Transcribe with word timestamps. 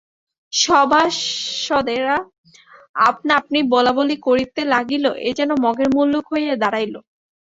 সভাসদেরা 0.53 2.17
আপনা-আপনি 3.03 3.59
বলাবলি 3.73 4.15
করিতে 4.27 4.61
লাগিল, 4.73 5.05
এ 5.21 5.31
যে 5.37 5.43
মগের 5.63 5.89
মুল্লুক 5.95 6.25
হইয়া 6.31 6.55
দাঁড়াইল। 6.63 6.95